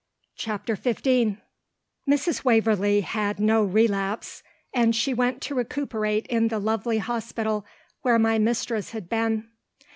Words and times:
CHAPTER 0.35 0.73
XV 0.75 0.81
POOR 0.83 0.93
AMARILLA 1.03 1.37
Mrs. 2.09 2.43
Waverlee 2.43 3.01
had 3.01 3.39
no 3.39 3.63
relapse, 3.63 4.41
and 4.73 4.95
she 4.95 5.13
went 5.13 5.41
to 5.43 5.53
recuperate 5.53 6.25
in 6.25 6.47
the 6.47 6.57
lovely 6.57 6.97
hospital 6.97 7.67
where 8.01 8.17
my 8.17 8.39
mistress 8.39 8.93
had 8.93 9.07
been. 9.07 9.47